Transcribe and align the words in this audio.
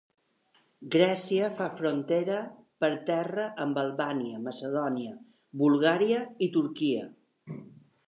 Grècia 0.95 1.49
fa 1.57 1.67
frontera 1.81 2.39
per 2.85 2.91
terra 3.11 3.47
amb 3.67 3.83
Albània, 3.85 4.43
Macedònia, 4.49 5.15
Bulgària 5.65 6.27
i 6.49 6.53
Turquia. 6.61 7.09